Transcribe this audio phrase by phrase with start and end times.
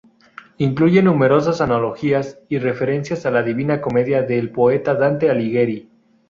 [0.57, 5.91] Incluye numerosas analogías y referencias a la "Divina Comedia", del poeta Dante Alighieri.